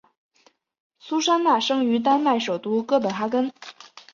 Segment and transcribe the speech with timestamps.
[0.97, 3.53] 苏珊娜生于丹麦首都哥本哈根。